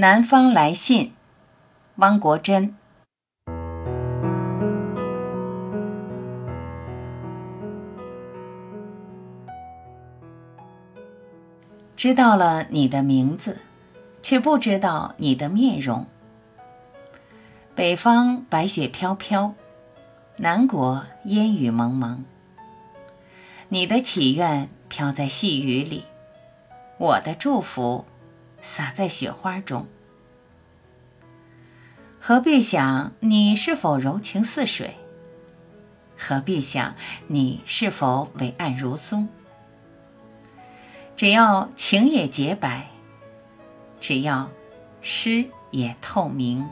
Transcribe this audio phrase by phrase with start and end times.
[0.00, 1.12] 南方来信，
[1.96, 2.76] 汪国真。
[11.96, 13.58] 知道了你的名字，
[14.22, 16.06] 却不知道你的面容。
[17.74, 19.54] 北方白雪飘飘，
[20.36, 22.24] 南国烟雨蒙蒙。
[23.68, 26.04] 你的祈愿飘在细雨里，
[26.98, 28.04] 我的祝福
[28.60, 29.86] 洒在雪花中。
[32.20, 34.96] 何必想你是否柔情似水？
[36.16, 36.94] 何必想
[37.28, 39.28] 你是否伟岸如松？
[41.16, 42.90] 只要情也洁白，
[44.00, 44.50] 只要
[45.00, 46.68] 诗也透明。